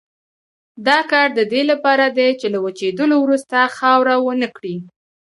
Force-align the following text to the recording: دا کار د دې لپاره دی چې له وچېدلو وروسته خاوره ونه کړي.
دا 0.87 0.99
کار 1.11 1.27
د 1.37 1.39
دې 1.51 1.61
لپاره 1.71 2.05
دی 2.17 2.29
چې 2.39 2.47
له 2.53 2.59
وچېدلو 2.65 3.15
وروسته 3.21 3.57
خاوره 3.77 4.15
ونه 4.25 4.47
کړي. 4.55 4.75